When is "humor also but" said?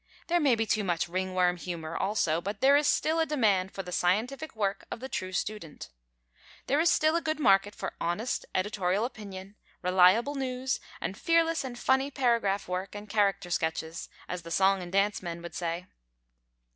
1.57-2.59